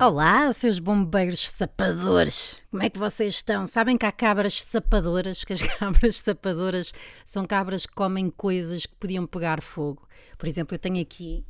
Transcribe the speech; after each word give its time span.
Olá, 0.00 0.52
seus 0.52 0.78
bombeiros 0.78 1.48
sapadores. 1.48 2.56
Como 2.70 2.84
é 2.84 2.90
que 2.90 2.98
vocês 3.00 3.34
estão? 3.34 3.66
Sabem 3.66 3.98
que 3.98 4.06
há 4.06 4.12
cabras 4.12 4.62
sapadoras, 4.62 5.42
que 5.42 5.54
as 5.54 5.62
cabras 5.76 6.20
sapadoras 6.20 6.92
são 7.24 7.44
cabras 7.44 7.84
que 7.84 7.94
comem 7.94 8.30
coisas 8.30 8.86
que 8.86 8.94
podiam 8.94 9.26
pegar 9.26 9.60
fogo. 9.60 10.06
Por 10.38 10.46
exemplo, 10.46 10.76
eu 10.76 10.78
tenho 10.78 11.02
aqui 11.02 11.44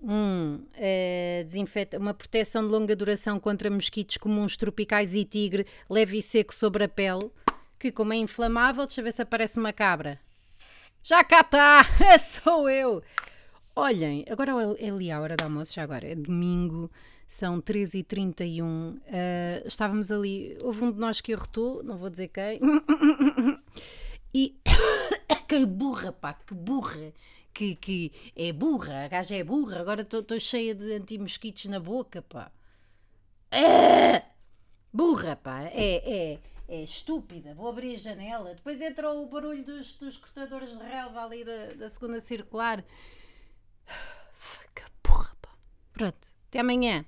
um 0.00 0.64
eh, 0.74 1.42
desinfeta, 1.44 1.98
uma 1.98 2.14
proteção 2.14 2.62
de 2.62 2.68
longa 2.68 2.94
duração 2.94 3.40
contra 3.40 3.68
mosquitos 3.68 4.16
comuns 4.16 4.56
tropicais 4.56 5.16
e 5.16 5.24
tigre, 5.24 5.66
leve 5.90 6.18
e 6.18 6.22
seco 6.22 6.54
sobre 6.54 6.84
a 6.84 6.88
pele, 6.88 7.30
que 7.82 7.90
como 7.90 8.12
é 8.12 8.16
inflamável, 8.16 8.86
deixa 8.86 9.02
ver 9.02 9.12
se 9.12 9.22
aparece 9.22 9.58
uma 9.58 9.72
cabra. 9.72 10.20
Já 11.02 11.24
cá 11.24 11.40
está! 11.40 11.82
Sou 12.16 12.70
eu! 12.70 13.02
Olhem, 13.74 14.24
agora 14.30 14.52
é 14.78 14.88
ali 14.88 15.10
a 15.10 15.20
hora 15.20 15.34
do 15.34 15.42
almoço, 15.42 15.74
já 15.74 15.82
agora, 15.82 16.06
é 16.06 16.14
domingo, 16.14 16.88
são 17.26 17.60
13h31. 17.60 19.00
eh, 19.06 19.64
estávamos 19.66 20.12
ali, 20.12 20.56
houve 20.62 20.84
um 20.84 20.92
de 20.92 21.00
nós 21.00 21.20
que 21.20 21.34
arrotou, 21.34 21.82
não 21.82 21.96
vou 21.96 22.08
dizer 22.08 22.28
quem, 22.28 22.60
e 24.32 24.56
que 25.48 25.66
burra, 25.66 26.12
pá, 26.12 26.34
que 26.34 26.54
burra, 26.54 27.12
que, 27.52 27.74
que 27.74 28.12
é 28.36 28.52
burra, 28.52 29.06
a 29.06 29.08
gaja 29.08 29.34
é 29.34 29.42
burra, 29.42 29.80
agora 29.80 30.02
estou 30.02 30.38
cheia 30.38 30.72
de 30.72 30.92
anti-mosquitos 30.92 31.64
na 31.64 31.80
boca, 31.80 32.22
pá. 32.22 32.52
É! 33.50 34.22
Burra, 34.92 35.34
pá, 35.34 35.62
é, 35.62 36.34
é, 36.34 36.38
é 36.72 36.82
estúpida. 36.82 37.54
Vou 37.54 37.68
abrir 37.68 37.94
a 37.94 37.98
janela. 37.98 38.54
Depois 38.54 38.80
entra 38.80 39.12
o 39.12 39.26
barulho 39.26 39.62
dos, 39.62 39.94
dos 39.96 40.16
cortadores 40.16 40.70
de 40.70 40.82
relva 40.82 41.22
ali 41.22 41.44
da, 41.44 41.74
da 41.74 41.88
segunda 41.88 42.18
circular. 42.18 42.82
Que 44.74 44.82
porra, 45.02 45.36
pá. 45.42 45.50
Pronto, 45.92 46.28
até 46.48 46.60
amanhã. 46.60 47.04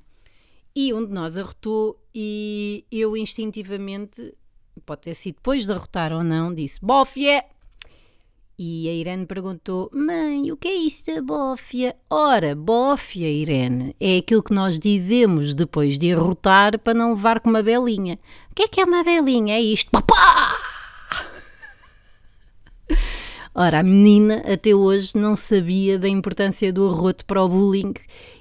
E 0.77 0.93
um 0.93 1.06
de 1.06 1.12
nós 1.12 1.39
arrotou 1.39 1.98
e 2.15 2.84
eu 2.91 3.17
instintivamente, 3.17 4.37
pode 4.84 5.01
ter 5.03 5.15
sido 5.15 5.37
depois 5.37 5.65
de 5.65 5.73
arrotar 5.73 6.12
ou 6.12 6.23
não, 6.23 6.53
disse 6.53 6.78
bófia. 6.84 7.43
E 8.56 8.88
a 8.88 8.92
Irene 8.92 9.27
perguntou: 9.27 9.91
Mãe, 9.92 10.52
o 10.52 10.56
que 10.56 10.69
é 10.69 10.74
isso 10.74 11.06
da 11.06 11.20
bófia? 11.20 11.97
Ora, 12.08 12.55
bófia, 12.55 13.28
Irene, 13.28 13.97
é 13.98 14.19
aquilo 14.19 14.44
que 14.44 14.55
nós 14.55 14.78
dizemos 14.78 15.55
depois 15.55 15.98
de 15.98 16.12
arrotar 16.12 16.78
para 16.78 16.94
não 16.94 17.14
levar 17.14 17.41
com 17.41 17.50
uma 17.50 17.64
belinha. 17.64 18.16
O 18.52 18.55
que 18.55 18.62
é 18.62 18.69
que 18.69 18.80
é 18.80 18.84
uma 18.84 19.02
belinha? 19.02 19.56
É 19.56 19.60
isto. 19.60 19.91
Papá! 19.91 20.56
Ora, 23.56 23.80
a 23.80 23.82
menina 23.82 24.42
até 24.52 24.72
hoje 24.75 25.16
não 25.16 25.34
sabia 25.34 25.98
da 25.98 26.08
importância 26.08 26.72
do 26.72 26.88
arroto 26.88 27.25
para 27.25 27.42
o 27.42 27.48
bullying 27.48 27.94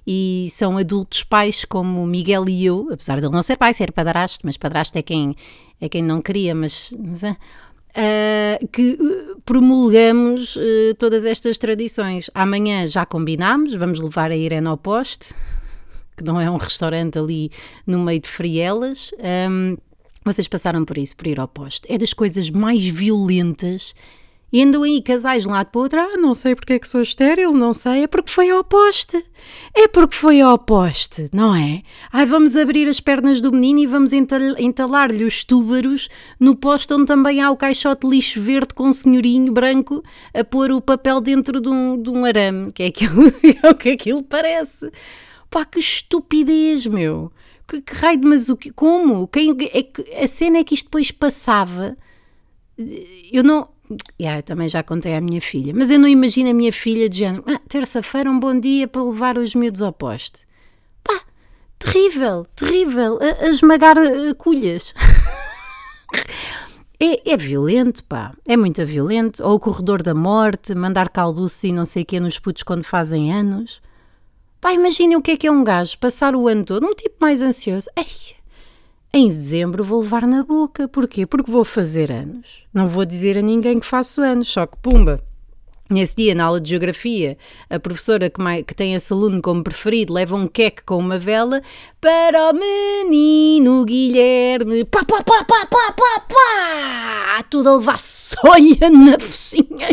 e 0.05 0.47
são 0.49 0.77
adultos 0.77 1.23
pais 1.23 1.65
como 1.65 2.05
Miguel 2.05 2.49
e 2.49 2.65
eu, 2.65 2.89
apesar 2.91 3.19
de 3.19 3.25
ele 3.25 3.33
não 3.33 3.43
ser 3.43 3.57
pai, 3.57 3.73
ser 3.73 3.91
padrasto, 3.91 4.39
mas 4.43 4.57
padrasto 4.57 4.97
é 4.97 5.03
quem, 5.03 5.35
é 5.79 5.89
quem 5.89 6.03
não 6.03 6.21
queria, 6.21 6.53
mas... 6.55 6.91
ah, 7.95 8.59
que 8.71 8.97
uh, 8.99 9.39
promulgamos 9.45 10.55
uh, 10.55 10.95
todas 10.97 11.25
estas 11.25 11.57
tradições. 11.59 12.29
Amanhã 12.33 12.87
já 12.87 13.05
combinámos, 13.05 13.75
vamos 13.75 13.99
levar 13.99 14.31
a 14.31 14.35
Irene 14.35 14.67
ao 14.67 14.77
poste, 14.77 15.33
que 16.17 16.23
não 16.23 16.41
é 16.41 16.49
um 16.49 16.57
restaurante 16.57 17.19
ali 17.19 17.51
no 17.85 17.99
meio 17.99 18.19
de 18.19 18.27
Frielas. 18.27 19.11
Ahm, 19.19 19.77
vocês 20.25 20.47
passaram 20.47 20.85
por 20.85 20.97
isso, 20.97 21.15
por 21.15 21.27
ir 21.27 21.39
ao 21.39 21.47
poste. 21.47 21.91
É 21.91 21.97
das 21.97 22.13
coisas 22.13 22.49
mais 22.49 22.87
violentas. 22.87 23.93
E 24.53 24.61
andam 24.61 24.83
aí 24.83 25.01
casais 25.01 25.41
de 25.41 25.49
um 25.49 25.51
lado 25.51 25.71
para 25.71 25.79
o 25.79 25.81
outro. 25.81 25.99
Ah, 25.99 26.15
não 26.15 26.35
sei 26.35 26.53
porque 26.53 26.73
é 26.73 26.79
que 26.79 26.87
sou 26.87 27.01
estéril, 27.01 27.51
não 27.53 27.73
sei. 27.73 28.03
É 28.03 28.07
porque 28.07 28.31
foi 28.31 28.51
ao 28.51 28.63
poste. 28.63 29.25
É 29.73 29.87
porque 29.87 30.15
foi 30.15 30.41
ao 30.41 30.59
poste, 30.59 31.27
não 31.33 31.55
é? 31.55 31.81
Ai, 32.11 32.27
vamos 32.27 32.55
abrir 32.55 32.87
as 32.87 32.99
pernas 32.99 33.41
do 33.41 33.51
menino 33.51 33.79
e 33.79 33.87
vamos 33.87 34.13
ental- 34.13 34.59
entalar-lhe 34.59 35.23
os 35.23 35.43
túbaros 35.43 36.07
no 36.39 36.55
poste 36.55 36.93
onde 36.93 37.07
também 37.07 37.41
há 37.41 37.49
o 37.49 37.57
caixote 37.57 38.07
lixo 38.07 38.39
verde 38.39 38.75
com 38.75 38.83
um 38.83 38.93
senhorinho 38.93 39.51
branco 39.51 40.03
a 40.35 40.43
pôr 40.43 40.71
o 40.71 40.79
papel 40.79 41.19
dentro 41.19 41.59
de 41.59 41.69
um, 41.69 41.99
de 41.99 42.11
um 42.11 42.23
arame, 42.23 42.71
que 42.71 42.83
é, 42.83 42.87
aquilo, 42.87 43.33
é 43.63 43.69
o 43.71 43.75
que 43.75 43.89
aquilo 43.89 44.21
parece. 44.21 44.91
Pá, 45.49 45.65
que 45.65 45.79
estupidez, 45.79 46.85
meu. 46.85 47.31
Que, 47.67 47.81
que 47.81 47.95
raio 47.95 48.19
de 48.19 48.27
masoqui... 48.27 48.69
Como? 48.69 49.27
Quem, 49.27 49.49
é 49.73 49.81
que, 49.81 50.13
a 50.15 50.27
cena 50.27 50.59
é 50.59 50.63
que 50.63 50.75
isto 50.75 50.85
depois 50.85 51.09
passava 51.09 51.97
eu 53.31 53.43
não. 53.43 53.67
Yeah, 54.19 54.39
eu 54.39 54.43
também 54.43 54.69
já 54.69 54.83
contei 54.83 55.15
à 55.15 55.21
minha 55.21 55.41
filha, 55.41 55.73
mas 55.75 55.91
eu 55.91 55.99
não 55.99 56.07
imagino 56.07 56.49
a 56.49 56.53
minha 56.53 56.71
filha 56.71 57.09
género. 57.11 57.43
Ah, 57.47 57.59
terça-feira, 57.67 58.29
um 58.29 58.39
bom 58.39 58.59
dia 58.59 58.87
para 58.87 59.03
levar 59.03 59.37
os 59.37 59.55
miúdos 59.55 59.81
ao 59.81 59.91
poste. 59.91 60.41
Pá, 61.03 61.21
terrível, 61.79 62.45
terrível. 62.55 63.19
A, 63.21 63.45
a 63.45 63.49
esmagar 63.49 63.97
uh, 63.97 64.35
culhas. 64.35 64.93
É, 66.99 67.33
é 67.33 67.35
violento, 67.35 68.01
pá. 68.05 68.33
É 68.47 68.55
muito 68.55 68.85
violento. 68.85 69.43
Ou 69.43 69.55
o 69.55 69.59
corredor 69.59 70.01
da 70.01 70.13
morte, 70.13 70.73
mandar 70.73 71.09
calduço 71.09 71.67
e 71.67 71.73
não 71.73 71.83
sei 71.83 72.03
o 72.03 72.05
quê 72.05 72.17
nos 72.17 72.39
putos 72.39 72.63
quando 72.63 72.85
fazem 72.85 73.33
anos. 73.33 73.81
Pá, 74.61 74.71
imaginem 74.71 75.17
o 75.17 75.21
que 75.21 75.31
é 75.31 75.35
que 75.37 75.45
é 75.45 75.51
um 75.51 75.65
gajo 75.65 75.97
passar 75.97 76.33
o 76.33 76.47
ano 76.47 76.63
todo, 76.63 76.85
um 76.87 76.95
tipo 76.95 77.17
mais 77.19 77.41
ansioso. 77.41 77.89
Em 79.13 79.27
dezembro 79.27 79.83
vou 79.83 80.01
levar 80.01 80.25
na 80.25 80.43
boca. 80.43 80.87
Porquê? 80.87 81.25
Porque 81.25 81.51
vou 81.51 81.63
fazer 81.63 82.11
anos. 82.11 82.63
Não 82.73 82.87
vou 82.87 83.05
dizer 83.05 83.37
a 83.37 83.41
ninguém 83.41 83.79
que 83.79 83.85
faço 83.85 84.21
anos, 84.21 84.49
só 84.51 84.65
que 84.65 84.77
pumba. 84.77 85.21
Nesse 85.89 86.15
dia, 86.15 86.33
na 86.33 86.45
aula 86.45 86.59
de 86.59 86.69
Geografia, 86.69 87.37
a 87.69 87.77
professora 87.79 88.27
que, 88.29 88.41
mai- 88.41 88.63
que 88.63 88.73
tem 88.73 88.95
esse 88.95 89.13
aluno 89.13 89.41
como 89.41 89.63
preferido 89.63 90.13
leva 90.13 90.35
um 90.35 90.47
queque 90.47 90.81
com 90.83 90.97
uma 90.97 91.19
vela 91.19 91.61
para 92.01 92.49
o 92.49 92.53
menino 92.53 93.85
Guilherme. 93.85 94.85
Pá, 94.85 95.03
pá, 95.05 95.21
pá, 95.23 95.43
pá, 95.43 95.67
pá, 95.67 95.91
pá, 95.93 96.19
pá! 96.27 97.43
Tudo 97.49 97.69
a 97.69 97.77
levar 97.77 97.99
sonha 97.99 98.89
na 98.89 99.19
focinha. 99.19 99.89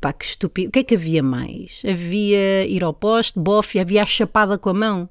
Pá, 0.00 0.12
que 0.12 0.24
estúpido. 0.24 0.68
O 0.68 0.72
que 0.72 0.80
é 0.80 0.84
que 0.84 0.94
havia 0.96 1.22
mais? 1.22 1.80
Havia 1.88 2.66
ir 2.66 2.82
ao 2.82 2.92
poste, 2.92 3.38
bofe, 3.38 3.78
havia 3.78 4.02
a 4.02 4.06
chapada 4.06 4.58
com 4.58 4.70
a 4.70 4.74
mão. 4.74 5.08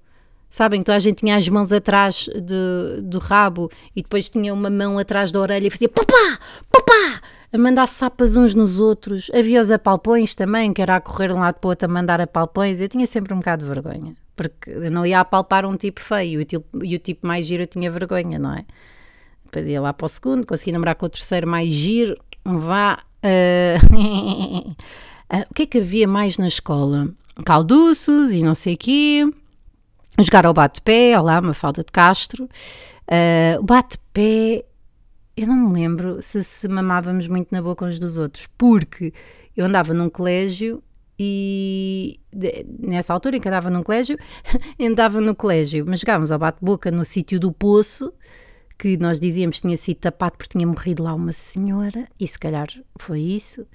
Sabem, 0.53 0.83
toda 0.83 0.97
a 0.97 0.99
gente 0.99 1.15
tinha 1.17 1.35
as 1.35 1.49
mãos 1.49 1.73
atrás 1.73 2.29
de- 2.35 3.01
do 3.01 3.17
rabo 3.17 3.71
e 3.95 4.03
depois 4.03 4.29
tinha 4.29 4.53
uma 4.53 4.69
mão 4.69 4.99
atrás 4.99 5.31
da 5.31 5.39
orelha 5.39 5.65
e 5.65 5.69
fazia 5.71 5.89
papá, 5.89 6.37
papá, 6.71 7.21
a 7.51 7.57
mandar 7.57 7.87
sapas 7.87 8.35
uns 8.35 8.53
nos 8.53 8.79
outros. 8.79 9.31
Havia 9.33 9.59
os 9.59 9.71
apalpões 9.71 10.35
também, 10.35 10.71
que 10.71 10.79
era 10.79 10.97
a 10.97 11.01
correr 11.01 11.29
de 11.29 11.33
um 11.33 11.39
lado 11.39 11.55
para 11.55 11.67
o 11.67 11.71
outro 11.71 11.89
a 11.89 11.91
mandar 11.91 12.21
apalpões. 12.21 12.79
Eu 12.79 12.87
tinha 12.87 13.07
sempre 13.07 13.33
um 13.33 13.37
bocado 13.37 13.65
de 13.65 13.71
vergonha, 13.71 14.15
porque 14.35 14.69
eu 14.69 14.91
não 14.91 15.03
ia 15.03 15.21
apalpar 15.21 15.65
um 15.65 15.75
tipo 15.75 15.99
feio 15.99 16.39
e 16.39 16.43
o 16.43 16.45
tipo, 16.45 16.85
e 16.85 16.95
o 16.95 16.99
tipo 16.99 17.25
mais 17.25 17.47
giro 17.47 17.63
eu 17.63 17.67
tinha 17.67 17.89
vergonha, 17.89 18.37
não 18.37 18.53
é? 18.53 18.63
Depois 19.45 19.65
ia 19.65 19.81
lá 19.81 19.91
para 19.91 20.05
o 20.05 20.09
segundo, 20.09 20.45
consegui 20.45 20.71
namorar 20.71 20.93
com 20.93 21.07
o 21.07 21.09
terceiro 21.09 21.47
mais 21.47 21.73
giro, 21.73 22.15
vá. 22.45 22.99
ah, 23.23 23.79
ah, 25.31 25.45
o 25.49 25.53
que 25.55 25.63
é 25.63 25.65
que 25.65 25.79
havia 25.79 26.07
mais 26.07 26.37
na 26.37 26.47
escola? 26.47 27.09
Calduços 27.43 28.31
e 28.31 28.43
não 28.43 28.53
sei 28.53 28.75
o 28.75 28.77
quê. 28.77 29.27
Jogar 30.19 30.45
ao 30.45 30.53
bate-pé, 30.53 31.19
olá, 31.19 31.39
uma 31.39 31.55
falda 31.55 31.83
de 31.83 31.91
Castro. 31.91 32.47
Ah, 33.07 33.57
o 33.59 33.63
bate-pé, 33.63 34.63
eu 35.35 35.47
não 35.47 35.55
me 35.55 35.73
lembro 35.73 36.21
se 36.21 36.43
se 36.43 36.67
mamávamos 36.67 37.27
muito 37.27 37.51
na 37.51 37.63
boca 37.63 37.83
uns 37.85 37.97
dos 37.97 38.15
outros, 38.17 38.47
porque 38.55 39.11
eu 39.57 39.65
andava 39.65 39.91
num 39.91 40.09
colégio 40.09 40.83
e 41.17 42.19
nessa 42.79 43.11
altura 43.11 43.37
em 43.37 43.39
que 43.39 43.47
andava 43.47 43.71
num 43.71 43.81
colégio, 43.81 44.15
andava 44.79 45.19
no 45.19 45.35
colégio, 45.35 45.83
mas 45.87 46.01
jogávamos 46.01 46.31
ao 46.31 46.37
bate-boca 46.37 46.91
no 46.91 47.03
sítio 47.03 47.39
do 47.39 47.51
poço, 47.51 48.13
que 48.77 48.97
nós 48.97 49.19
dizíamos 49.19 49.61
tinha 49.61 49.75
sido 49.75 49.97
tapado 49.97 50.37
porque 50.37 50.55
tinha 50.55 50.67
morrido 50.67 51.01
lá 51.01 51.15
uma 51.15 51.33
senhora, 51.33 52.07
e 52.19 52.27
se 52.27 52.37
calhar 52.37 52.67
foi 52.99 53.19
isso. 53.19 53.65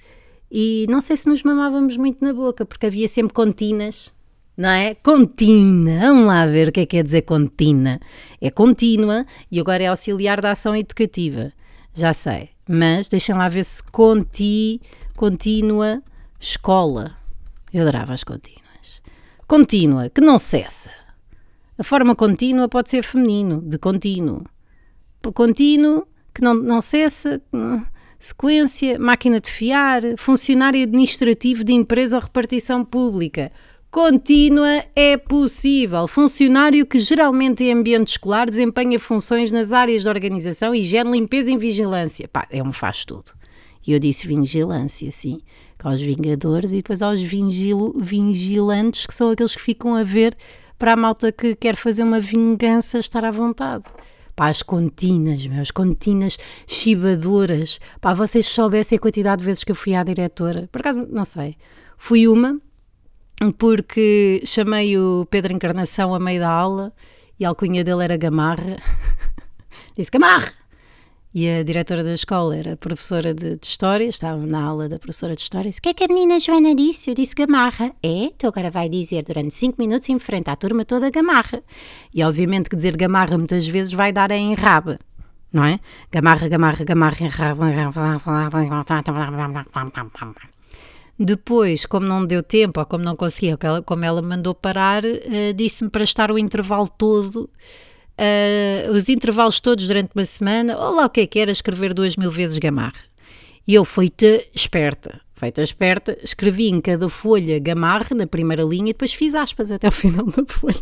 E 0.49 0.85
não 0.89 1.01
sei 1.01 1.17
se 1.17 1.27
nos 1.27 1.43
mamávamos 1.43 1.97
muito 1.97 2.23
na 2.23 2.33
boca, 2.33 2.65
porque 2.65 2.85
havia 2.85 3.09
sempre 3.09 3.33
continas, 3.33 4.13
não 4.59 4.67
é? 4.67 4.93
Contina, 4.93 6.01
vamos 6.01 6.25
lá 6.25 6.45
ver 6.45 6.67
o 6.67 6.71
que 6.73 6.81
é 6.81 6.85
que 6.85 6.97
quer 6.97 7.03
dizer 7.05 7.21
contina. 7.21 7.97
É 8.41 8.51
contínua 8.51 9.25
e 9.49 9.57
agora 9.57 9.83
é 9.83 9.87
auxiliar 9.87 10.41
da 10.41 10.51
ação 10.51 10.75
educativa, 10.75 11.53
já 11.93 12.13
sei. 12.13 12.49
Mas 12.67 13.07
deixem 13.07 13.33
lá 13.35 13.47
ver 13.47 13.63
se 13.63 13.81
conti, 13.81 14.81
contínua, 15.15 16.03
escola. 16.41 17.15
Eu 17.73 17.83
adorava 17.83 18.13
as 18.13 18.25
contínuas. 18.25 19.01
Contínua, 19.47 20.09
que 20.09 20.19
não 20.19 20.37
cessa. 20.37 20.91
A 21.77 21.83
forma 21.83 22.13
contínua 22.13 22.67
pode 22.67 22.89
ser 22.89 23.01
feminino, 23.01 23.61
de 23.61 23.77
contínuo. 23.77 24.43
Contínuo, 25.33 26.05
que 26.33 26.41
não, 26.41 26.53
não 26.53 26.81
cessa, 26.81 27.41
sequência, 28.19 28.99
máquina 28.99 29.39
de 29.39 29.49
fiar, 29.49 30.01
funcionário 30.17 30.83
administrativo 30.83 31.63
de 31.63 31.71
empresa 31.71 32.17
ou 32.17 32.21
repartição 32.21 32.83
pública. 32.83 33.53
Contínua 33.91 34.83
é 34.95 35.17
possível. 35.17 36.07
Funcionário 36.07 36.85
que 36.85 36.99
geralmente 36.99 37.63
em 37.63 37.73
ambiente 37.73 38.09
escolar 38.09 38.49
desempenha 38.49 38.99
funções 38.99 39.51
nas 39.51 39.73
áreas 39.73 40.03
de 40.03 40.09
organização, 40.09 40.73
higiene, 40.73 41.11
limpeza 41.11 41.51
e 41.51 41.57
vigilância. 41.57 42.27
Pá, 42.27 42.47
é 42.49 42.61
um 42.61 42.71
faz 42.71 43.05
tudo. 43.05 43.31
E 43.85 43.93
eu 43.93 43.99
disse 43.99 44.27
vigilância, 44.27 45.11
sim, 45.11 45.41
aos 45.83 46.01
vingadores 46.01 46.71
e 46.71 46.77
depois 46.77 47.01
aos 47.01 47.21
vingilo, 47.21 47.95
vigilantes, 47.97 49.05
que 49.05 49.15
são 49.15 49.31
aqueles 49.31 49.55
que 49.55 49.61
ficam 49.61 49.95
a 49.95 50.03
ver 50.03 50.35
para 50.77 50.93
a 50.93 50.95
malta 50.95 51.31
que 51.31 51.55
quer 51.55 51.75
fazer 51.75 52.03
uma 52.03 52.19
vingança 52.19 52.99
estar 52.99 53.25
à 53.25 53.31
vontade. 53.31 53.83
Pá, 54.35 54.47
as 54.47 54.61
continas, 54.61 55.45
meus, 55.47 55.71
continas 55.71 56.37
chibadoras. 56.65 57.79
Pá, 57.99 58.13
vocês 58.13 58.45
soubessem 58.45 58.97
a 58.97 58.99
quantidade 58.99 59.39
de 59.39 59.45
vezes 59.45 59.63
que 59.63 59.71
eu 59.71 59.75
fui 59.75 59.95
à 59.95 60.03
diretora. 60.03 60.69
Por 60.71 60.79
acaso, 60.79 61.05
não 61.11 61.25
sei. 61.25 61.57
Fui 61.97 62.25
uma, 62.27 62.57
porque 63.57 64.41
chamei 64.45 64.97
o 64.97 65.25
Pedro 65.29 65.53
Encarnação 65.53 66.13
a 66.13 66.19
meio 66.19 66.41
da 66.41 66.49
aula 66.49 66.93
e 67.39 67.45
a 67.45 67.49
alcunha 67.49 67.83
dele 67.83 68.03
era 68.03 68.17
Gamarra. 68.17 68.77
Disse 69.95 70.11
Gamarra! 70.11 70.59
E 71.31 71.47
a 71.47 71.61
diretora 71.63 72.03
da 72.03 72.11
escola 72.11 72.57
era 72.57 72.75
professora 72.75 73.35
de, 73.35 73.55
de 73.55 73.65
História, 73.65 74.05
estava 74.05 74.43
na 74.47 74.63
aula 74.63 74.89
da 74.89 74.97
professora 74.97 75.35
de 75.35 75.41
História. 75.41 75.69
Disse: 75.69 75.79
O 75.79 75.83
que 75.83 75.89
é 75.89 75.93
que 75.93 76.03
a 76.03 76.07
menina 76.07 76.39
Joana 76.39 76.73
disse? 76.73 77.11
Eu 77.11 77.15
disse 77.15 77.35
Gamarra. 77.35 77.91
É? 78.01 78.31
Tu 78.35 78.47
agora 78.47 78.71
vai 78.71 78.89
dizer 78.89 79.23
durante 79.23 79.53
5 79.53 79.75
minutos 79.79 80.09
em 80.09 80.17
frente 80.17 80.49
à 80.49 80.55
turma 80.55 80.83
toda 80.83 81.11
Gamarra. 81.11 81.61
E 82.13 82.23
obviamente 82.23 82.67
que 82.67 82.75
dizer 82.75 82.97
Gamarra 82.97 83.37
muitas 83.37 83.67
vezes 83.67 83.93
vai 83.93 84.11
dar 84.11 84.31
em 84.31 84.55
raba, 84.55 84.99
não 85.53 85.63
é? 85.63 85.79
Gamarra, 86.11 86.47
Gamarra, 86.47 86.83
Gamarra, 86.83 87.23
enraba, 87.23 87.67
depois, 91.19 91.85
como 91.85 92.07
não 92.07 92.25
deu 92.25 92.41
tempo, 92.41 92.79
ou 92.79 92.85
como 92.85 93.03
não 93.03 93.13
conseguia, 93.13 93.57
como 93.85 94.05
ela 94.05 94.21
mandou 94.21 94.55
parar, 94.55 95.03
uh, 95.03 95.53
disse-me 95.53 95.89
para 95.89 96.05
estar 96.05 96.31
o 96.31 96.39
intervalo 96.39 96.87
todo, 96.87 97.49
uh, 98.17 98.91
os 98.91 99.09
intervalos 99.09 99.59
todos 99.59 99.85
durante 99.85 100.11
uma 100.15 100.23
semana, 100.23 100.77
ou 100.77 100.95
lá 100.95 101.05
o 101.05 101.09
que 101.09 101.19
é 101.19 101.27
que 101.27 101.39
era, 101.39 101.51
escrever 101.51 101.93
duas 101.93 102.15
mil 102.15 102.31
vezes 102.31 102.57
gamarra. 102.57 103.03
E 103.67 103.73
eu, 103.75 103.83
feita 103.83 104.43
esperta, 104.55 105.19
feita 105.33 105.61
esperta, 105.61 106.17
escrevi 106.23 106.69
em 106.69 106.79
cada 106.79 107.09
folha 107.09 107.59
gamarra, 107.59 108.15
na 108.15 108.25
primeira 108.25 108.63
linha, 108.63 108.91
e 108.91 108.93
depois 108.93 109.13
fiz 109.13 109.35
aspas 109.35 109.73
até 109.73 109.89
o 109.89 109.91
final 109.93 110.25
da 110.25 110.45
folha. 110.47 110.79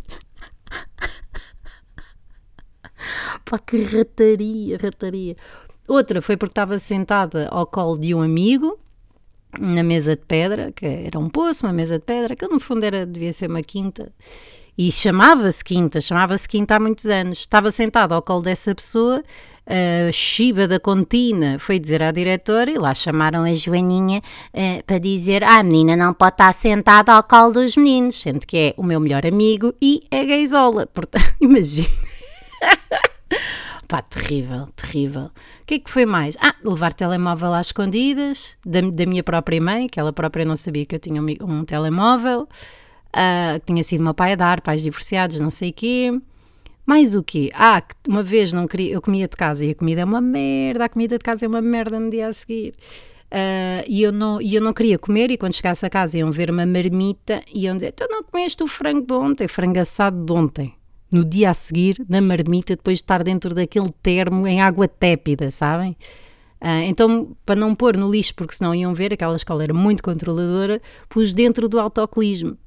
Pá, 3.43 3.57
que 3.57 3.81
rataria, 3.81 4.77
rataria. 4.77 5.35
Outra 5.87 6.21
foi 6.21 6.37
porque 6.37 6.51
estava 6.51 6.77
sentada 6.77 7.47
ao 7.49 7.65
colo 7.65 7.97
de 7.97 8.13
um 8.13 8.21
amigo, 8.21 8.77
na 9.59 9.83
mesa 9.83 10.15
de 10.15 10.23
pedra, 10.25 10.71
que 10.71 10.85
era 10.85 11.17
um 11.19 11.29
poço, 11.29 11.65
uma 11.65 11.73
mesa 11.73 11.99
de 11.99 12.05
pedra, 12.05 12.35
que 12.35 12.47
no 12.47 12.59
fundo 12.59 12.83
era, 12.83 13.05
devia 13.05 13.33
ser 13.33 13.49
uma 13.49 13.61
quinta, 13.61 14.11
e 14.77 14.91
chamava-se 14.91 15.63
quinta, 15.63 15.99
chamava-se 15.99 16.47
quinta 16.47 16.75
há 16.75 16.79
muitos 16.79 17.05
anos. 17.07 17.39
Estava 17.39 17.71
sentado 17.71 18.13
ao 18.13 18.21
colo 18.21 18.43
dessa 18.43 18.75
pessoa, 18.75 19.23
a 19.67 20.11
Chiba 20.13 20.65
da 20.65 20.79
Contina 20.79 21.59
foi 21.59 21.77
dizer 21.77 22.01
à 22.01 22.09
diretora 22.09 22.71
e 22.71 22.77
lá 22.77 22.95
chamaram 22.95 23.43
a 23.43 23.53
Joaninha 23.53 24.21
uh, 24.53 24.83
para 24.85 24.97
dizer: 24.97 25.43
Ah, 25.43 25.59
a 25.59 25.63
menina 25.63 25.97
não 25.97 26.13
pode 26.13 26.35
estar 26.35 26.53
sentada 26.53 27.11
ao 27.11 27.21
colo 27.21 27.53
dos 27.53 27.75
meninos, 27.75 28.21
sendo 28.21 28.39
que 28.47 28.57
é 28.57 28.73
o 28.77 28.83
meu 28.83 28.99
melhor 28.99 29.25
amigo 29.25 29.73
e 29.81 30.03
é 30.09 30.25
gaysola. 30.25 30.87
Portanto, 30.87 31.33
imagina. 31.41 31.89
Pá, 33.87 34.01
terrível, 34.01 34.65
terrível. 34.75 35.31
O 35.61 35.65
que 35.65 35.75
é 35.75 35.79
que 35.79 35.89
foi 35.89 36.05
mais? 36.05 36.35
Ah, 36.41 36.53
levar 36.61 36.91
telemóvel 36.93 37.53
às 37.53 37.67
escondidas, 37.67 38.57
da, 38.65 38.81
da 38.81 39.05
minha 39.05 39.23
própria 39.23 39.61
mãe, 39.61 39.87
que 39.87 39.97
ela 39.97 40.11
própria 40.11 40.43
não 40.43 40.57
sabia 40.57 40.85
que 40.85 40.93
eu 40.93 40.99
tinha 40.99 41.21
um, 41.21 41.25
um 41.41 41.63
telemóvel, 41.63 42.41
uh, 42.41 43.59
tinha 43.65 43.81
sido 43.83 44.03
meu 44.03 44.13
pai 44.13 44.33
a 44.33 44.35
dar, 44.35 44.59
pais 44.59 44.81
divorciados, 44.81 45.39
não 45.39 45.49
sei 45.49 45.69
o 45.69 45.73
quê. 45.73 46.21
Mais 46.85 47.15
o 47.15 47.23
quê? 47.23 47.49
Ah, 47.53 47.81
uma 48.07 48.21
vez 48.23 48.51
não 48.51 48.67
queria, 48.67 48.93
eu 48.93 49.01
comia 49.01 49.27
de 49.27 49.37
casa 49.37 49.65
e 49.65 49.71
a 49.71 49.75
comida 49.75 50.01
é 50.01 50.05
uma 50.05 50.19
merda, 50.19 50.85
a 50.85 50.89
comida 50.89 51.17
de 51.17 51.23
casa 51.23 51.45
é 51.45 51.47
uma 51.47 51.61
merda 51.61 51.97
no 51.97 52.09
dia 52.09 52.27
a 52.27 52.33
seguir. 52.33 52.73
Uh, 53.31 53.83
e, 53.87 54.03
eu 54.03 54.11
não, 54.11 54.41
e 54.41 54.55
eu 54.55 54.61
não 54.61 54.73
queria 54.73 54.99
comer, 54.99 55.31
e 55.31 55.37
quando 55.37 55.53
chegasse 55.53 55.85
a 55.85 55.89
casa 55.89 56.17
iam 56.17 56.31
ver 56.31 56.49
uma 56.49 56.65
marmita 56.65 57.41
e 57.53 57.65
iam 57.65 57.75
dizer: 57.75 57.93
Tu 57.93 58.05
não 58.09 58.23
comeste 58.23 58.63
o 58.63 58.67
frango 58.67 59.05
de 59.05 59.13
ontem, 59.13 59.47
frango 59.47 59.79
assado 59.79 60.25
de 60.25 60.31
ontem 60.31 60.76
no 61.11 61.23
dia 61.23 61.49
a 61.49 61.53
seguir, 61.53 62.03
na 62.07 62.21
marmita, 62.21 62.75
depois 62.75 62.97
de 62.97 63.03
estar 63.03 63.23
dentro 63.23 63.53
daquele 63.55 63.91
termo 64.01 64.45
em 64.45 64.61
água 64.61 64.87
tépida, 64.87 65.49
sabem? 65.49 65.95
Uh, 66.61 66.83
então, 66.87 67.35
para 67.45 67.55
não 67.55 67.75
pôr 67.75 67.95
no 67.95 68.09
lixo, 68.09 68.33
porque 68.35 68.55
senão 68.55 68.73
iam 68.73 68.93
ver, 68.93 69.13
aquela 69.13 69.35
escola 69.35 69.63
era 69.63 69.73
muito 69.73 70.03
controladora, 70.03 70.81
pus 71.07 71.33
dentro 71.33 71.69
do 71.69 71.79
autocolismo. 71.79 72.57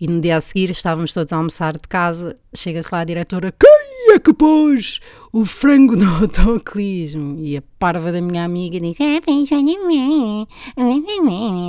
E 0.00 0.08
no 0.08 0.20
dia 0.20 0.36
a 0.36 0.40
seguir 0.40 0.70
estávamos 0.70 1.12
todos 1.12 1.32
a 1.32 1.36
almoçar 1.36 1.74
de 1.74 1.86
casa, 1.86 2.36
chega-se 2.54 2.88
lá 2.92 3.00
a 3.00 3.04
diretora, 3.04 3.52
quem 3.52 4.14
é 4.14 4.18
que 4.18 4.32
pôs 4.32 4.98
o 5.32 5.44
frango 5.44 5.94
no 5.94 6.08
autocolismo? 6.22 7.38
E 7.38 7.56
a 7.56 7.62
parva 7.78 8.10
da 8.10 8.20
minha 8.20 8.44
amiga 8.44 8.80
disse, 8.80 9.02
ah, 9.02 9.20
fez 9.22 9.48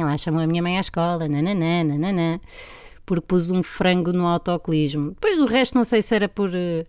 Lá 0.03 0.17
chamou 0.17 0.41
a 0.41 0.47
minha 0.47 0.63
mãe 0.63 0.77
à 0.77 0.81
escola, 0.81 1.27
nananã, 1.27 1.83
nananã 1.83 2.39
porque 3.11 3.27
pus 3.27 3.51
um 3.51 3.61
frango 3.61 4.13
no 4.13 4.25
autocolismo. 4.25 5.09
Depois 5.09 5.37
do 5.37 5.45
resto, 5.45 5.75
não 5.75 5.83
sei 5.83 6.01
se 6.01 6.15
era 6.15 6.29
por. 6.29 6.49
Eh, 6.55 6.85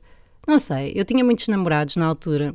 não 0.47 0.57
sei, 0.57 0.93
eu 0.95 1.05
tinha 1.05 1.25
muitos 1.25 1.49
namorados 1.49 1.97
na 1.97 2.07
altura. 2.07 2.55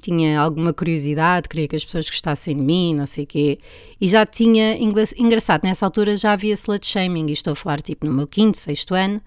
Tinha 0.00 0.38
alguma 0.38 0.72
curiosidade, 0.72 1.48
queria 1.48 1.66
que 1.66 1.74
as 1.74 1.84
pessoas 1.84 2.08
gostassem 2.08 2.54
de 2.54 2.62
mim, 2.62 2.94
não 2.94 3.04
sei 3.04 3.24
o 3.24 3.26
quê. 3.26 3.58
E 4.00 4.08
já 4.08 4.24
tinha. 4.24 4.78
Engraçado, 4.78 5.64
nessa 5.64 5.84
altura 5.84 6.14
já 6.14 6.32
havia 6.32 6.54
slut 6.54 6.86
shaming, 6.86 7.26
e 7.28 7.32
estou 7.32 7.54
a 7.54 7.56
falar 7.56 7.80
tipo 7.80 8.06
no 8.06 8.12
meu 8.12 8.28
quinto, 8.28 8.56
sexto 8.56 8.94
ano. 8.94 9.20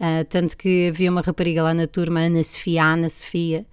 Uh, 0.00 0.24
tanto 0.28 0.56
que 0.56 0.88
havia 0.88 1.08
uma 1.08 1.20
rapariga 1.20 1.62
lá 1.62 1.72
na 1.72 1.86
turma, 1.86 2.22
Ana 2.22 2.42
Sofia, 2.42 2.82
Ana 2.82 3.08
Sofia, 3.08 3.64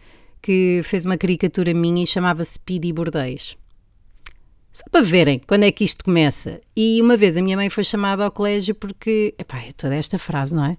que 0.43 0.81
fez 0.83 1.05
uma 1.07 1.17
caricatura 1.17 1.73
minha 1.73 2.03
e 2.03 2.07
chamava-se 2.07 2.59
Pidi 2.59 2.93
Bordéis. 2.93 3.57
Só 4.73 4.85
para 4.91 5.01
verem 5.01 5.39
quando 5.47 5.63
é 5.63 5.71
que 5.71 5.83
isto 5.83 6.03
começa. 6.03 6.59
E 6.75 6.99
uma 6.99 7.15
vez 7.15 7.37
a 7.37 7.41
minha 7.43 7.55
mãe 7.55 7.69
foi 7.69 7.83
chamada 7.83 8.25
ao 8.25 8.31
colégio 8.31 8.73
porque. 8.73 9.35
Epá, 9.37 9.59
é 9.59 9.71
toda 9.71 9.93
esta 9.93 10.17
frase, 10.17 10.55
não 10.55 10.65
é? 10.65 10.77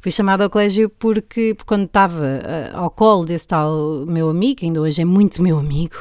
Foi 0.00 0.10
chamada 0.10 0.42
ao 0.42 0.50
colégio 0.50 0.90
porque, 0.90 1.54
porque 1.54 1.68
quando 1.68 1.84
estava 1.84 2.24
uh, 2.24 2.76
ao 2.76 2.90
colo 2.90 3.24
desse 3.24 3.46
tal 3.46 4.04
meu 4.04 4.28
amigo, 4.28 4.64
ainda 4.64 4.80
hoje 4.80 5.00
é 5.00 5.04
muito 5.04 5.40
meu 5.40 5.58
amigo, 5.58 5.94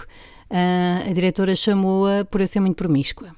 uh, 0.49 1.09
a 1.09 1.13
diretora 1.13 1.55
chamou-a 1.55 2.25
por 2.25 2.41
eu 2.41 2.47
ser 2.47 2.59
muito 2.59 2.77
promíscua. 2.77 3.29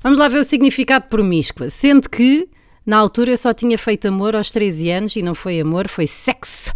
Vamos 0.00 0.18
lá 0.18 0.28
ver 0.28 0.38
o 0.38 0.44
significado 0.44 1.06
promíscua. 1.08 1.70
Sendo 1.70 2.08
que, 2.08 2.48
na 2.86 2.98
altura, 2.98 3.32
eu 3.32 3.36
só 3.36 3.52
tinha 3.52 3.76
feito 3.76 4.06
amor 4.06 4.36
aos 4.36 4.52
13 4.52 4.90
anos 4.90 5.16
e 5.16 5.22
não 5.22 5.34
foi 5.34 5.58
amor, 5.58 5.88
foi 5.88 6.06
sexo 6.06 6.72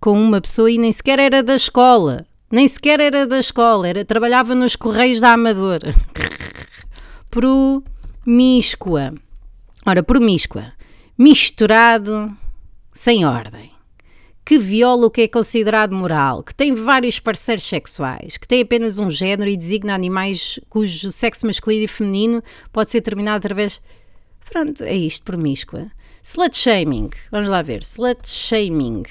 com 0.00 0.20
uma 0.20 0.40
pessoa 0.40 0.70
e 0.70 0.78
nem 0.78 0.90
sequer 0.90 1.20
era 1.20 1.42
da 1.42 1.54
escola. 1.54 2.26
Nem 2.50 2.66
sequer 2.66 2.98
era 2.98 3.28
da 3.28 3.38
escola, 3.38 3.88
era, 3.88 4.04
trabalhava 4.04 4.56
nos 4.56 4.74
Correios 4.74 5.20
da 5.20 5.32
Amadora. 5.32 5.94
Promíscua. 7.30 9.14
Ora, 9.86 10.02
promíscua. 10.02 10.72
Misturado, 11.16 12.36
sem 12.92 13.24
ordem. 13.24 13.70
Que 14.44 14.58
viola 14.58 15.06
o 15.06 15.10
que 15.10 15.20
é 15.20 15.28
considerado 15.28 15.94
moral, 15.94 16.42
que 16.42 16.52
tem 16.52 16.74
vários 16.74 17.20
parceiros 17.20 17.62
sexuais, 17.62 18.36
que 18.36 18.48
tem 18.48 18.62
apenas 18.62 18.98
um 18.98 19.08
género 19.08 19.48
e 19.48 19.56
designa 19.56 19.94
animais 19.94 20.58
cujo 20.68 21.12
sexo 21.12 21.46
masculino 21.46 21.84
e 21.84 21.88
feminino 21.88 22.42
pode 22.72 22.90
ser 22.90 23.00
terminado 23.00 23.36
através. 23.36 23.80
Pronto, 24.50 24.82
é 24.82 24.96
isto, 24.96 25.24
promíscua. 25.24 25.88
Slut 26.20 26.56
shaming. 26.56 27.10
Vamos 27.30 27.48
lá 27.48 27.62
ver. 27.62 27.82
Slut 27.82 28.28
shaming. 28.28 29.04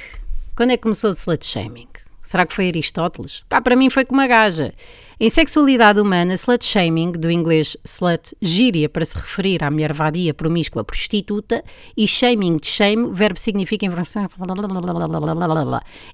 Quando 0.57 0.71
é 0.71 0.77
que 0.77 0.83
começou 0.83 1.09
o 1.09 1.13
slut 1.13 1.45
shaming? 1.45 1.88
Será 2.29 2.45
que 2.45 2.53
foi 2.53 2.67
Aristóteles? 2.67 3.43
Pá, 3.49 3.59
para 3.59 3.75
mim 3.75 3.89
foi 3.89 4.05
com 4.05 4.13
uma 4.13 4.27
gaja. 4.27 4.71
Em 5.19 5.31
sexualidade 5.31 5.99
humana, 5.99 6.35
slut 6.35 6.63
shaming, 6.63 7.13
do 7.13 7.31
inglês 7.31 7.75
slut, 7.83 8.35
gíria 8.39 8.87
para 8.87 9.03
se 9.03 9.17
referir 9.17 9.63
à 9.63 9.71
mulher 9.71 9.91
vadia, 9.93 10.31
promíscua, 10.31 10.83
prostituta, 10.83 11.63
e 11.97 12.07
shaming 12.07 12.57
de 12.57 12.67
shame, 12.67 13.09
verbo 13.11 13.39
significa 13.39 13.83
informação. 13.83 14.29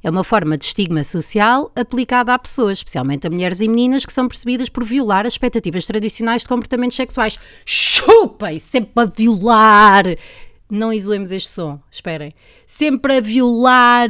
É 0.01 0.10
uma 0.10 0.24
forma 0.24 0.57
de 0.57 0.63
estigma 0.63 1.03
social 1.03 1.69
aplicada 1.75 2.34
a 2.34 2.39
pessoas, 2.39 2.77
especialmente 2.77 3.27
a 3.27 3.29
mulheres 3.29 3.60
e 3.60 3.67
meninas, 3.67 4.05
que 4.05 4.13
são 4.13 4.29
percebidas 4.29 4.69
por 4.69 4.86
violar 4.86 5.25
as 5.25 5.34
expectativas 5.34 5.86
tradicionais 5.86 6.43
de 6.43 6.48
comportamentos 6.48 6.95
sexuais. 6.95 7.38
Chupem! 7.65 8.57
Sempre 8.57 9.03
a 9.03 9.05
violar! 9.05 10.05
Não 10.69 10.93
isolemos 10.93 11.34
este 11.34 11.50
som, 11.50 11.77
esperem. 11.91 12.34
Sempre 12.65 13.17
a 13.17 13.22
violar 13.22 14.07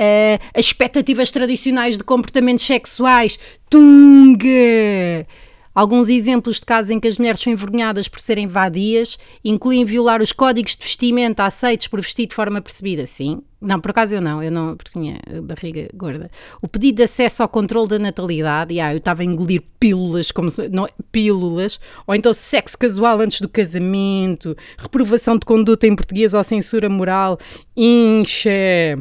uh, 0.00 0.42
as 0.54 0.64
expectativas 0.64 1.30
tradicionais 1.30 1.98
de 1.98 2.04
comportamentos 2.04 2.64
sexuais. 2.64 3.38
Tunga! 3.68 5.26
Alguns 5.72 6.08
exemplos 6.08 6.56
de 6.56 6.66
casos 6.66 6.90
em 6.90 6.98
que 6.98 7.06
as 7.06 7.16
mulheres 7.16 7.40
são 7.40 7.52
envergonhadas 7.52 8.08
por 8.08 8.18
serem 8.18 8.48
vadias 8.48 9.16
incluem 9.44 9.84
violar 9.84 10.20
os 10.20 10.32
códigos 10.32 10.76
de 10.76 10.82
vestimenta 10.82 11.44
aceitos 11.44 11.86
por 11.86 12.00
vestir 12.00 12.26
de 12.26 12.34
forma 12.34 12.60
percebida. 12.60 13.06
Sim. 13.06 13.40
Não, 13.60 13.78
por 13.78 13.92
acaso 13.92 14.16
eu 14.16 14.20
não, 14.20 14.42
eu 14.42 14.50
não, 14.50 14.76
porque 14.76 14.90
tinha 14.90 15.20
barriga 15.44 15.88
gorda. 15.94 16.28
O 16.60 16.66
pedido 16.66 16.96
de 16.96 17.02
acesso 17.04 17.42
ao 17.42 17.48
controle 17.48 17.88
da 17.88 17.98
natalidade, 17.98 18.74
e 18.74 18.80
ah, 18.80 18.92
eu 18.92 18.98
estava 18.98 19.22
a 19.22 19.24
engolir 19.24 19.62
pílulas, 19.78 20.32
como 20.32 20.50
se, 20.50 20.68
não, 20.68 20.88
pílulas, 21.12 21.78
ou 22.06 22.14
então 22.14 22.34
sexo 22.34 22.76
casual 22.76 23.20
antes 23.20 23.40
do 23.40 23.48
casamento, 23.48 24.56
reprovação 24.76 25.38
de 25.38 25.46
conduta 25.46 25.86
em 25.86 25.94
português 25.94 26.34
ou 26.34 26.42
censura 26.42 26.88
moral, 26.88 27.38
incha. 27.76 28.98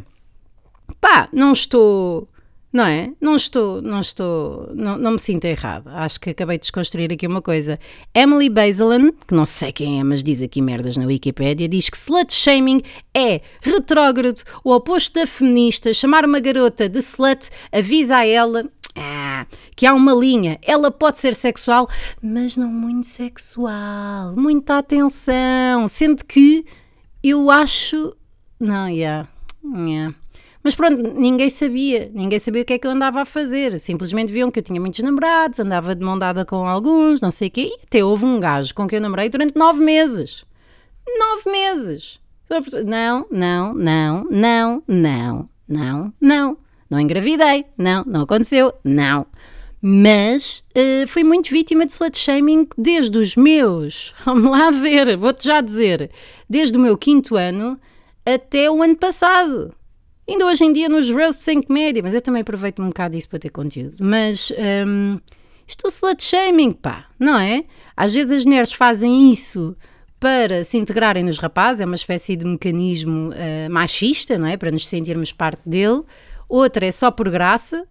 Pá, 1.00 1.30
não 1.32 1.54
estou 1.54 2.28
não 2.72 2.86
é? 2.86 3.12
Não 3.20 3.36
estou, 3.36 3.82
não 3.82 4.00
estou, 4.00 4.70
não, 4.76 4.98
não 4.98 5.12
me 5.12 5.20
sinto 5.20 5.46
errada. 5.46 5.92
Acho 5.92 6.20
que 6.20 6.30
acabei 6.30 6.58
de 6.58 6.62
desconstruir 6.62 7.12
aqui 7.12 7.26
uma 7.26 7.42
coisa. 7.42 7.80
Emily 8.14 8.48
Bazelon, 8.48 9.12
que 9.28 9.34
não 9.34 9.46
sei 9.46 9.72
quem 9.72 10.00
é, 10.00 10.04
mas 10.04 10.24
diz 10.24 10.42
aqui 10.42 10.62
merdas 10.62 10.96
na 10.96 11.06
Wikipédia, 11.06 11.68
diz 11.68 11.90
que 11.90 11.98
slut 11.98 12.32
shaming 12.32 12.82
é 13.14 13.42
retrógrado, 13.62 14.44
o 14.64 14.72
oposto 14.72 15.20
da 15.20 15.26
feminista. 15.26 15.94
Chamar 15.94 16.26
uma 16.26 16.40
garota 16.40 16.88
de 16.88 17.00
slut 17.00 17.50
avisa 17.72 18.18
a 18.18 18.26
ela 18.28 18.70
ah, 18.96 19.48
que 19.76 19.88
há 19.88 19.94
uma 19.94 20.14
linha. 20.14 20.60
Ela 20.62 20.92
pode 20.92 21.18
ser 21.18 21.34
sexual, 21.34 21.88
mas 22.22 22.56
não 22.56 22.72
muito 22.72 23.08
sexual. 23.08 24.36
Muita 24.36 24.78
atenção. 24.78 25.88
Sendo 25.88 26.24
que 26.24 26.64
eu 27.24 27.50
acho. 27.50 28.16
Não, 28.60 28.88
yeah. 28.88 29.28
yeah. 29.74 30.14
Mas 30.70 30.76
pronto, 30.76 31.02
ninguém 31.16 31.50
sabia, 31.50 32.12
ninguém 32.14 32.38
sabia 32.38 32.62
o 32.62 32.66
que 32.66 32.74
é 32.74 32.78
que 32.78 32.86
eu 32.86 32.92
andava 32.92 33.22
a 33.22 33.26
fazer. 33.26 33.80
Simplesmente 33.80 34.32
viam 34.32 34.52
que 34.52 34.60
eu 34.60 34.64
tinha 34.64 34.80
muitos 34.80 35.00
namorados, 35.00 35.60
andava 35.60 35.96
de 35.96 36.06
mão 36.06 36.16
dada 36.16 36.46
com 36.46 36.68
alguns, 36.68 37.20
não 37.20 37.32
sei 37.32 37.48
o 37.48 37.52
quê. 37.52 37.72
E 37.72 37.84
até 37.84 38.06
houve 38.06 38.24
um 38.24 38.40
gajo 38.40 38.72
com 38.76 38.88
quem 38.88 38.98
eu 38.98 39.02
namorei 39.02 39.30
durante 39.30 39.58
nove 39.58 39.84
meses. 39.84 40.46
Nove 41.08 41.50
meses! 41.50 42.20
Não, 42.86 43.26
não, 43.32 43.74
não, 43.74 44.24
não, 44.30 44.84
não, 44.88 45.50
não, 45.68 46.14
não. 46.22 46.58
Não 46.88 47.00
engravidei, 47.00 47.66
não, 47.76 48.04
não 48.06 48.22
aconteceu, 48.22 48.72
não. 48.84 49.26
Mas 49.82 50.64
uh, 50.78 51.08
fui 51.08 51.24
muito 51.24 51.50
vítima 51.50 51.84
de 51.84 51.94
slut 51.94 52.16
shaming 52.16 52.68
desde 52.78 53.18
os 53.18 53.36
meus, 53.36 54.14
vamos 54.24 54.52
lá 54.52 54.70
ver, 54.70 55.18
vou-te 55.18 55.46
já 55.46 55.62
dizer, 55.62 56.12
desde 56.48 56.78
o 56.78 56.80
meu 56.80 56.96
quinto 56.96 57.36
ano 57.36 57.76
até 58.24 58.70
o 58.70 58.84
ano 58.84 58.96
passado. 58.96 59.74
Ainda 60.30 60.46
hoje 60.46 60.64
em 60.64 60.72
dia 60.72 60.88
nos 60.88 61.10
roasts 61.10 61.48
em 61.48 61.60
comédia, 61.60 62.04
mas 62.04 62.14
eu 62.14 62.22
também 62.22 62.44
aproveito 62.44 62.84
um 62.84 62.90
bocado 62.90 63.16
disso 63.16 63.28
para 63.28 63.40
ter 63.40 63.50
conteúdo. 63.50 63.98
Mas 64.00 64.54
um, 64.86 65.20
isto 65.68 65.88
é 65.88 65.90
slut 65.90 66.24
shaming, 66.24 66.72
pá, 66.72 67.08
não 67.18 67.40
é? 67.40 67.64
Às 67.98 68.14
vezes 68.14 68.32
as 68.32 68.46
mulheres 68.46 68.72
fazem 68.72 69.32
isso 69.32 69.76
para 70.20 70.64
se 70.64 70.78
integrarem 70.78 71.24
nos 71.24 71.40
rapazes, 71.40 71.82
é 71.82 71.86
uma 71.86 71.96
espécie 71.96 72.36
de 72.36 72.46
mecanismo 72.46 73.30
uh, 73.30 73.72
machista, 73.72 74.38
não 74.38 74.46
é? 74.46 74.56
Para 74.56 74.70
nos 74.70 74.88
sentirmos 74.88 75.34
parte 75.34 75.68
dele. 75.68 76.04
Outra 76.48 76.86
é 76.86 76.92
só 76.92 77.10
por 77.10 77.28
graça, 77.28 77.88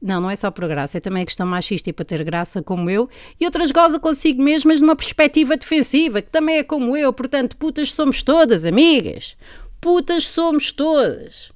não, 0.00 0.20
não 0.20 0.30
é 0.30 0.36
só 0.36 0.48
por 0.48 0.68
graça, 0.68 0.98
é 0.98 1.00
também 1.00 1.24
questão 1.24 1.44
machista 1.44 1.90
e 1.90 1.92
para 1.92 2.04
ter 2.04 2.22
graça, 2.22 2.62
como 2.62 2.88
eu. 2.88 3.08
E 3.40 3.44
outras 3.44 3.72
goza 3.72 3.98
consigo 3.98 4.40
mesmas 4.40 4.80
numa 4.80 4.94
perspectiva 4.94 5.56
defensiva, 5.56 6.22
que 6.22 6.30
também 6.30 6.58
é 6.58 6.62
como 6.62 6.96
eu. 6.96 7.12
Portanto, 7.12 7.56
putas 7.56 7.92
somos 7.92 8.22
todas, 8.22 8.64
amigas. 8.64 9.36
Putas 9.80 10.24
somos 10.24 10.70
todas. 10.70 11.50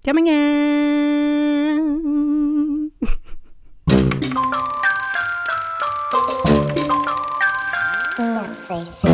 Até 0.00 0.10
amanhã! 0.10 0.32
Não 8.18 8.54
sei 8.54 8.86
se. 8.86 9.11